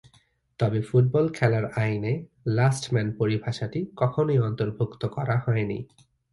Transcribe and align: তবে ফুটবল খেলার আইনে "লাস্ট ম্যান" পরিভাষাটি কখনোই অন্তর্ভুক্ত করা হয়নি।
তবে 0.59 0.79
ফুটবল 0.81 1.25
খেলার 1.33 1.65
আইনে 1.75 2.13
"লাস্ট 2.47 2.83
ম্যান" 2.93 3.07
পরিভাষাটি 3.17 3.79
কখনোই 3.95 4.39
অন্তর্ভুক্ত 4.39 5.01
করা 5.07 5.35
হয়নি। 5.37 5.79